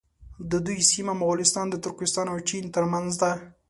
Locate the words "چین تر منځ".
2.49-3.09